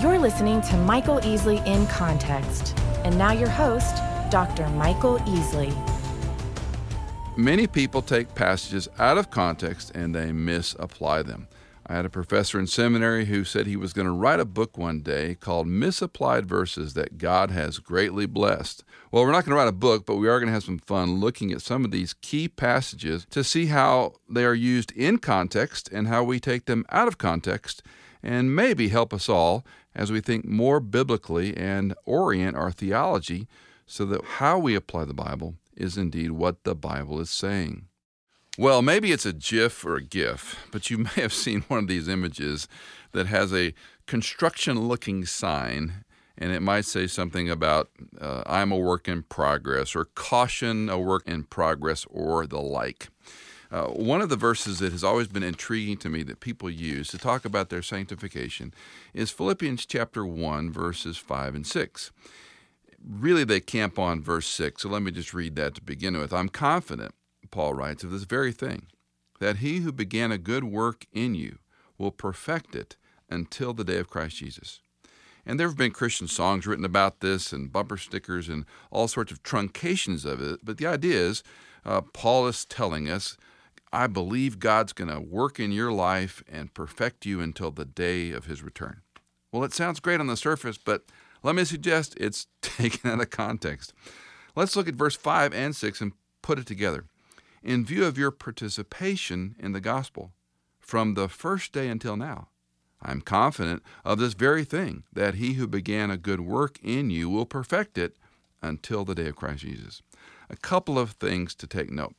You're 0.00 0.20
listening 0.20 0.60
to 0.62 0.76
Michael 0.76 1.18
Easley 1.22 1.66
in 1.66 1.84
Context. 1.88 2.78
And 3.02 3.18
now 3.18 3.32
your 3.32 3.48
host, 3.48 3.96
Dr. 4.30 4.68
Michael 4.68 5.18
Easley. 5.20 5.74
Many 7.36 7.66
people 7.66 8.00
take 8.00 8.32
passages 8.36 8.88
out 9.00 9.18
of 9.18 9.30
context 9.30 9.90
and 9.96 10.14
they 10.14 10.30
misapply 10.30 11.22
them. 11.22 11.48
I 11.84 11.96
had 11.96 12.04
a 12.04 12.10
professor 12.10 12.60
in 12.60 12.68
seminary 12.68 13.24
who 13.24 13.42
said 13.42 13.66
he 13.66 13.74
was 13.76 13.92
going 13.92 14.06
to 14.06 14.12
write 14.12 14.38
a 14.38 14.44
book 14.44 14.78
one 14.78 15.00
day 15.00 15.34
called 15.34 15.66
Misapplied 15.66 16.46
Verses 16.46 16.94
That 16.94 17.18
God 17.18 17.50
Has 17.50 17.80
Greatly 17.80 18.26
Blessed. 18.26 18.84
Well, 19.10 19.24
we're 19.24 19.32
not 19.32 19.46
going 19.46 19.56
to 19.56 19.56
write 19.56 19.68
a 19.68 19.72
book, 19.72 20.06
but 20.06 20.16
we 20.16 20.28
are 20.28 20.38
going 20.38 20.46
to 20.46 20.52
have 20.52 20.62
some 20.62 20.78
fun 20.78 21.18
looking 21.18 21.50
at 21.50 21.62
some 21.62 21.84
of 21.84 21.90
these 21.90 22.12
key 22.12 22.46
passages 22.46 23.26
to 23.30 23.42
see 23.42 23.66
how 23.66 24.12
they 24.28 24.44
are 24.44 24.54
used 24.54 24.92
in 24.92 25.18
context 25.18 25.88
and 25.90 26.06
how 26.06 26.22
we 26.22 26.38
take 26.38 26.66
them 26.66 26.84
out 26.90 27.08
of 27.08 27.18
context, 27.18 27.82
and 28.22 28.54
maybe 28.54 28.88
help 28.88 29.12
us 29.12 29.28
all 29.28 29.64
as 29.94 30.12
we 30.12 30.20
think 30.20 30.44
more 30.44 30.80
biblically 30.80 31.56
and 31.56 31.94
orient 32.04 32.56
our 32.56 32.70
theology 32.70 33.46
so 33.86 34.04
that 34.04 34.24
how 34.24 34.58
we 34.58 34.74
apply 34.74 35.04
the 35.04 35.14
Bible 35.14 35.54
is 35.76 35.96
indeed 35.96 36.32
what 36.32 36.64
the 36.64 36.74
Bible 36.74 37.20
is 37.20 37.30
saying. 37.30 37.86
Well, 38.58 38.82
maybe 38.82 39.12
it's 39.12 39.24
a 39.24 39.32
GIF 39.32 39.84
or 39.84 39.96
a 39.96 40.02
GIF, 40.02 40.66
but 40.72 40.90
you 40.90 40.98
may 41.16 41.22
have 41.22 41.32
seen 41.32 41.62
one 41.68 41.78
of 41.78 41.88
these 41.88 42.08
images 42.08 42.68
that 43.12 43.26
has 43.26 43.54
a 43.54 43.72
construction 44.06 44.88
looking 44.88 45.24
sign, 45.24 46.04
and 46.36 46.52
it 46.52 46.60
might 46.60 46.84
say 46.84 47.06
something 47.06 47.48
about 47.48 47.88
uh, 48.20 48.42
I'm 48.46 48.72
a 48.72 48.76
work 48.76 49.08
in 49.08 49.22
progress, 49.22 49.94
or 49.94 50.06
caution, 50.06 50.88
a 50.88 50.98
work 50.98 51.22
in 51.26 51.44
progress, 51.44 52.04
or 52.10 52.46
the 52.46 52.60
like. 52.60 53.08
Uh, 53.70 53.86
one 53.86 54.22
of 54.22 54.30
the 54.30 54.36
verses 54.36 54.78
that 54.78 54.92
has 54.92 55.04
always 55.04 55.28
been 55.28 55.42
intriguing 55.42 55.98
to 55.98 56.08
me 56.08 56.22
that 56.22 56.40
people 56.40 56.70
use 56.70 57.08
to 57.08 57.18
talk 57.18 57.44
about 57.44 57.68
their 57.68 57.82
sanctification 57.82 58.72
is 59.12 59.30
Philippians 59.30 59.84
chapter 59.84 60.24
1, 60.24 60.72
verses 60.72 61.18
5 61.18 61.54
and 61.54 61.66
6. 61.66 62.10
Really, 63.06 63.44
they 63.44 63.60
camp 63.60 63.98
on 63.98 64.22
verse 64.22 64.46
6, 64.48 64.82
so 64.82 64.88
let 64.88 65.02
me 65.02 65.10
just 65.10 65.34
read 65.34 65.54
that 65.56 65.74
to 65.74 65.82
begin 65.82 66.18
with. 66.18 66.32
I'm 66.32 66.48
confident 66.48 67.14
Paul 67.50 67.74
writes, 67.74 68.02
of 68.02 68.10
this 68.10 68.24
very 68.24 68.52
thing, 68.52 68.86
that 69.38 69.58
he 69.58 69.78
who 69.78 69.92
began 69.92 70.32
a 70.32 70.38
good 70.38 70.64
work 70.64 71.06
in 71.12 71.34
you 71.34 71.58
will 71.98 72.10
perfect 72.10 72.74
it 72.74 72.96
until 73.28 73.72
the 73.72 73.84
day 73.84 73.98
of 73.98 74.08
Christ 74.08 74.36
Jesus. 74.36 74.80
And 75.44 75.58
there 75.58 75.68
have 75.68 75.76
been 75.76 75.92
Christian 75.92 76.28
songs 76.28 76.66
written 76.66 76.84
about 76.84 77.20
this 77.20 77.52
and 77.52 77.72
bumper 77.72 77.96
stickers 77.96 78.48
and 78.48 78.64
all 78.90 79.08
sorts 79.08 79.32
of 79.32 79.42
truncations 79.42 80.24
of 80.24 80.42
it. 80.42 80.60
But 80.62 80.78
the 80.78 80.86
idea 80.86 81.18
is, 81.18 81.42
uh, 81.84 82.02
Paul 82.02 82.46
is 82.48 82.64
telling 82.64 83.08
us, 83.08 83.36
I 83.92 84.06
believe 84.06 84.58
God's 84.58 84.92
going 84.92 85.10
to 85.10 85.20
work 85.20 85.58
in 85.58 85.72
your 85.72 85.92
life 85.92 86.42
and 86.50 86.74
perfect 86.74 87.24
you 87.26 87.40
until 87.40 87.70
the 87.70 87.84
day 87.84 88.30
of 88.32 88.46
his 88.46 88.62
return. 88.62 89.02
Well, 89.52 89.64
it 89.64 89.72
sounds 89.72 90.00
great 90.00 90.20
on 90.20 90.26
the 90.26 90.36
surface, 90.36 90.78
but 90.78 91.04
let 91.42 91.54
me 91.54 91.64
suggest 91.64 92.14
it's 92.18 92.46
taken 92.62 93.10
out 93.10 93.20
of 93.20 93.30
context. 93.30 93.92
Let's 94.54 94.76
look 94.76 94.88
at 94.88 94.94
verse 94.94 95.16
5 95.16 95.54
and 95.54 95.74
6 95.74 96.00
and 96.00 96.12
put 96.42 96.58
it 96.58 96.66
together 96.66 97.04
in 97.62 97.84
view 97.84 98.04
of 98.04 98.18
your 98.18 98.30
participation 98.30 99.54
in 99.58 99.72
the 99.72 99.80
gospel 99.80 100.32
from 100.78 101.14
the 101.14 101.28
first 101.28 101.72
day 101.72 101.88
until 101.88 102.16
now. 102.16 102.48
I 103.00 103.12
am 103.12 103.20
confident 103.20 103.82
of 104.04 104.18
this 104.18 104.34
very 104.34 104.64
thing, 104.64 105.04
that 105.12 105.34
he 105.34 105.52
who 105.54 105.66
began 105.66 106.10
a 106.10 106.16
good 106.16 106.40
work 106.40 106.78
in 106.82 107.10
you 107.10 107.30
will 107.30 107.46
perfect 107.46 107.96
it 107.96 108.16
until 108.60 109.04
the 109.04 109.14
day 109.14 109.28
of 109.28 109.36
Christ 109.36 109.62
Jesus. 109.62 110.02
A 110.50 110.56
couple 110.56 110.98
of 110.98 111.12
things 111.12 111.54
to 111.56 111.66
take 111.66 111.90
note. 111.90 112.16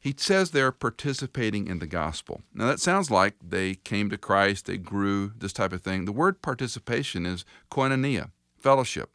He 0.00 0.14
says 0.16 0.50
they're 0.50 0.72
participating 0.72 1.66
in 1.66 1.78
the 1.78 1.86
gospel. 1.86 2.42
Now, 2.54 2.66
that 2.66 2.80
sounds 2.80 3.10
like 3.10 3.34
they 3.46 3.74
came 3.74 4.08
to 4.10 4.16
Christ, 4.16 4.66
they 4.66 4.78
grew, 4.78 5.32
this 5.36 5.52
type 5.52 5.74
of 5.74 5.82
thing. 5.82 6.06
The 6.06 6.12
word 6.12 6.40
participation 6.40 7.26
is 7.26 7.44
koinonia, 7.70 8.30
fellowship 8.58 9.10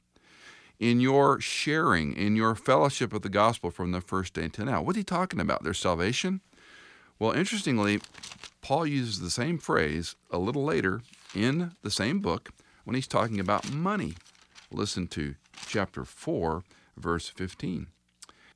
in 0.80 1.00
your 1.00 1.40
sharing, 1.40 2.14
in 2.14 2.36
your 2.36 2.56
fellowship 2.56 3.14
of 3.14 3.22
the 3.22 3.30
gospel 3.30 3.72
from 3.72 3.92
the 3.92 4.02
first 4.02 4.34
day 4.34 4.48
to 4.50 4.66
now. 4.66 4.82
What's 4.82 4.98
he 4.98 5.04
talking 5.04 5.40
about? 5.40 5.64
Their 5.64 5.74
salvation? 5.74 6.42
Well, 7.18 7.32
interestingly, 7.32 8.02
Paul 8.62 8.86
uses 8.86 9.20
the 9.20 9.30
same 9.30 9.58
phrase 9.58 10.16
a 10.32 10.38
little 10.38 10.64
later 10.64 11.02
in 11.34 11.72
the 11.82 11.92
same 11.92 12.20
book 12.20 12.50
when 12.84 12.96
he's 12.96 13.08
talking 13.08 13.40
about 13.40 13.72
money. 13.72 14.16
Listen 14.70 15.08
to 15.08 15.36
chapter 15.66 16.04
4, 16.04 16.64
verse 16.98 17.30
15. 17.30 17.88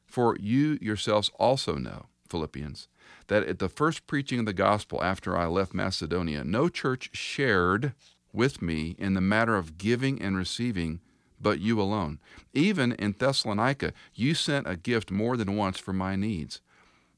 For 0.06 0.36
you 0.38 0.78
yourselves 0.82 1.32
also 1.40 1.76
know, 1.76 2.08
Philippians, 2.30 2.88
that 3.28 3.44
at 3.44 3.60
the 3.60 3.70
first 3.70 4.08
preaching 4.08 4.40
of 4.40 4.46
the 4.46 4.54
gospel 4.54 5.04
after 5.04 5.38
I 5.38 5.46
left 5.48 5.74
Macedonia, 5.74 6.44
no 6.44 6.70
church 6.70 7.10
shared 7.14 7.94
with 8.32 8.62
me 8.62 8.96
in 8.98 9.14
the 9.14 9.22
matter 9.22 9.56
of 9.56 9.78
giving 9.78 10.22
and 10.22 10.38
receiving 10.38 11.00
but 11.42 11.60
you 11.60 11.82
alone. 11.82 12.20
Even 12.54 12.92
in 12.94 13.16
Thessalonica, 13.18 13.94
you 14.14 14.34
sent 14.34 14.68
a 14.68 14.76
gift 14.76 15.10
more 15.12 15.38
than 15.38 15.56
once 15.56 15.80
for 15.80 15.94
my 15.94 16.16
needs. 16.16 16.62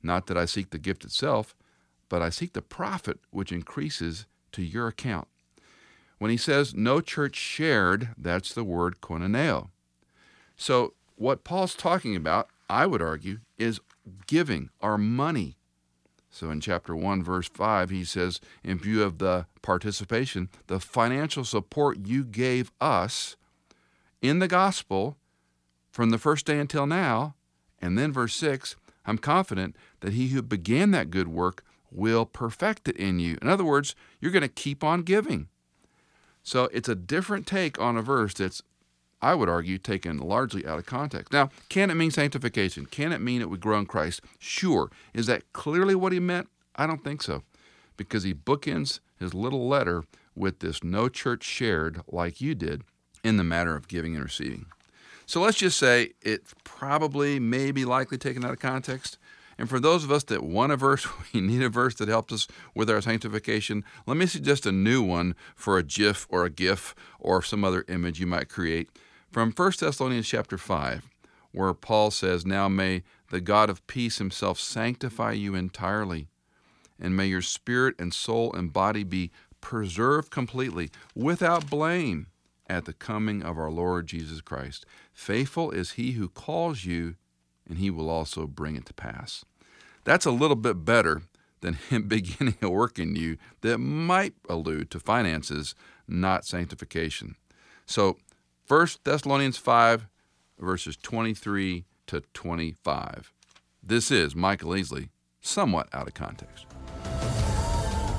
Not 0.03 0.27
that 0.27 0.37
I 0.37 0.45
seek 0.45 0.69
the 0.69 0.77
gift 0.77 1.03
itself, 1.03 1.55
but 2.09 2.21
I 2.21 2.29
seek 2.29 2.53
the 2.53 2.61
profit 2.61 3.19
which 3.31 3.51
increases 3.51 4.25
to 4.51 4.61
your 4.61 4.87
account. 4.87 5.27
When 6.19 6.29
he 6.29 6.37
says 6.37 6.75
no 6.75 7.01
church 7.01 7.35
shared, 7.35 8.09
that's 8.17 8.53
the 8.53 8.63
word 8.63 9.01
koinoneo. 9.01 9.69
So, 10.55 10.93
what 11.15 11.43
Paul's 11.43 11.75
talking 11.75 12.15
about, 12.15 12.49
I 12.69 12.85
would 12.85 13.01
argue, 13.01 13.39
is 13.57 13.79
giving 14.27 14.69
our 14.81 14.97
money. 14.97 15.57
So 16.29 16.49
in 16.49 16.61
chapter 16.61 16.95
1, 16.95 17.23
verse 17.23 17.49
5, 17.49 17.89
he 17.89 18.05
says, 18.05 18.39
in 18.63 18.79
view 18.79 19.03
of 19.03 19.17
the 19.17 19.47
participation, 19.61 20.49
the 20.67 20.79
financial 20.79 21.43
support 21.43 22.05
you 22.05 22.23
gave 22.23 22.71
us 22.79 23.35
in 24.21 24.39
the 24.39 24.47
gospel 24.47 25.17
from 25.91 26.09
the 26.09 26.17
first 26.17 26.45
day 26.45 26.57
until 26.57 26.87
now. 26.87 27.35
And 27.81 27.97
then 27.97 28.13
verse 28.13 28.35
6 28.35 28.75
I'm 29.05 29.17
confident 29.17 29.75
that 30.01 30.13
he 30.13 30.29
who 30.29 30.41
began 30.41 30.91
that 30.91 31.09
good 31.09 31.27
work 31.27 31.63
will 31.91 32.25
perfect 32.25 32.87
it 32.87 32.95
in 32.97 33.19
you. 33.19 33.37
In 33.41 33.49
other 33.49 33.65
words, 33.65 33.95
you're 34.19 34.31
going 34.31 34.41
to 34.41 34.47
keep 34.47 34.83
on 34.83 35.01
giving. 35.01 35.47
So 36.43 36.69
it's 36.71 36.89
a 36.89 36.95
different 36.95 37.45
take 37.45 37.79
on 37.79 37.97
a 37.97 38.01
verse 38.01 38.33
that's, 38.33 38.63
I 39.21 39.35
would 39.35 39.49
argue, 39.49 39.77
taken 39.77 40.17
largely 40.17 40.65
out 40.65 40.79
of 40.79 40.85
context. 40.85 41.31
Now, 41.31 41.49
can 41.69 41.89
it 41.91 41.95
mean 41.95 42.11
sanctification? 42.11 42.85
Can 42.87 43.11
it 43.11 43.21
mean 43.21 43.41
it 43.41 43.49
would 43.49 43.61
grow 43.61 43.77
in 43.77 43.85
Christ? 43.85 44.21
Sure. 44.39 44.89
Is 45.13 45.27
that 45.27 45.53
clearly 45.53 45.95
what 45.95 46.11
he 46.11 46.19
meant? 46.19 46.49
I 46.75 46.87
don't 46.87 47.03
think 47.03 47.21
so, 47.21 47.43
because 47.97 48.23
he 48.23 48.33
bookends 48.33 48.99
his 49.19 49.33
little 49.33 49.67
letter 49.67 50.03
with 50.35 50.59
this 50.59 50.83
no 50.83 51.09
church 51.09 51.43
shared 51.43 52.01
like 52.07 52.41
you 52.41 52.55
did 52.55 52.83
in 53.23 53.37
the 53.37 53.43
matter 53.43 53.75
of 53.75 53.87
giving 53.87 54.15
and 54.15 54.23
receiving. 54.23 54.65
So 55.25 55.41
let's 55.41 55.57
just 55.57 55.77
say 55.77 56.13
it's 56.21 56.53
probably, 56.63 57.39
maybe, 57.39 57.85
likely 57.85 58.17
taken 58.17 58.43
out 58.43 58.51
of 58.51 58.59
context. 58.59 59.17
And 59.57 59.69
for 59.69 59.79
those 59.79 60.03
of 60.03 60.11
us 60.11 60.23
that 60.23 60.43
want 60.43 60.71
a 60.71 60.75
verse, 60.75 61.07
we 61.33 61.41
need 61.41 61.61
a 61.61 61.69
verse 61.69 61.95
that 61.95 62.09
helps 62.09 62.33
us 62.33 62.47
with 62.73 62.89
our 62.89 63.01
sanctification. 63.01 63.83
Let 64.07 64.17
me 64.17 64.25
suggest 64.25 64.65
a 64.65 64.71
new 64.71 65.03
one 65.03 65.35
for 65.55 65.77
a 65.77 65.83
GIF 65.83 66.25
or 66.29 66.45
a 66.45 66.49
GIF 66.49 66.95
or 67.19 67.43
some 67.43 67.63
other 67.63 67.85
image 67.87 68.19
you 68.19 68.25
might 68.25 68.49
create 68.49 68.89
from 69.31 69.51
1 69.51 69.71
Thessalonians 69.79 70.27
chapter 70.27 70.57
5, 70.57 71.09
where 71.53 71.73
Paul 71.73 72.11
says, 72.11 72.45
Now 72.45 72.67
may 72.67 73.03
the 73.29 73.41
God 73.41 73.69
of 73.69 73.85
peace 73.87 74.17
himself 74.17 74.59
sanctify 74.59 75.31
you 75.33 75.55
entirely, 75.55 76.27
and 76.99 77.15
may 77.15 77.27
your 77.27 77.41
spirit 77.41 77.95
and 77.97 78.13
soul 78.13 78.51
and 78.53 78.73
body 78.73 79.03
be 79.03 79.31
preserved 79.61 80.31
completely, 80.31 80.89
without 81.15 81.69
blame 81.69 82.27
at 82.67 82.85
the 82.85 82.93
coming 82.93 83.41
of 83.41 83.57
our 83.57 83.71
Lord 83.71 84.07
Jesus 84.07 84.41
Christ. 84.41 84.85
Faithful 85.13 85.71
is 85.71 85.91
he 85.91 86.11
who 86.11 86.27
calls 86.27 86.83
you, 86.83 87.15
and 87.69 87.77
he 87.77 87.89
will 87.89 88.09
also 88.09 88.47
bring 88.47 88.75
it 88.75 88.85
to 88.87 88.93
pass. 88.93 89.45
That's 90.03 90.25
a 90.25 90.31
little 90.31 90.55
bit 90.55 90.83
better 90.83 91.21
than 91.61 91.73
him 91.89 92.07
beginning 92.07 92.57
a 92.61 92.69
work 92.69 92.99
in 92.99 93.15
you 93.15 93.37
that 93.61 93.77
might 93.77 94.33
allude 94.49 94.91
to 94.91 94.99
finances, 94.99 95.73
not 96.07 96.43
sanctification. 96.43 97.35
So, 97.85 98.17
1 98.67 98.87
Thessalonians 99.03 99.57
5, 99.57 100.07
verses 100.59 100.97
23 100.97 101.85
to 102.07 102.21
25. 102.33 103.33
This 103.83 104.11
is 104.11 104.35
Michael 104.35 104.71
Easley, 104.71 105.09
somewhat 105.41 105.89
out 105.93 106.07
of 106.07 106.13
context. 106.13 106.65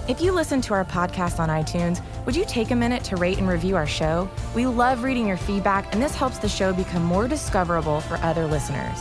If 0.09 0.21
you 0.21 0.33
listen 0.33 0.61
to 0.63 0.75
our 0.75 0.85
podcast 0.85 1.39
on 1.39 1.49
iTunes, 1.49 2.03
would 2.27 2.35
you 2.35 2.45
take 2.45 2.73
a 2.73 2.77
minute 2.77 3.05
to 3.05 3.17
rate 3.17 3.39
and 3.39 3.49
review 3.49 3.77
our 3.77 3.87
show? 3.87 4.29
We 4.55 4.67
love 4.67 5.05
reading 5.05 5.29
your 5.29 5.37
feedback, 5.37 5.93
and 5.95 6.03
this 6.03 6.15
helps 6.15 6.39
the 6.39 6.49
show 6.49 6.73
become 6.73 7.05
more 7.05 7.29
discoverable 7.29 8.01
for 8.01 8.17
other 8.17 8.45
listeners. 8.47 8.99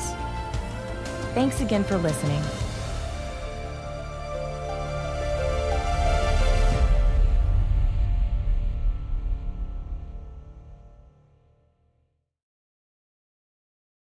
Thanks 1.33 1.59
again 1.59 1.83
for 1.83 1.97
listening. 1.97 2.41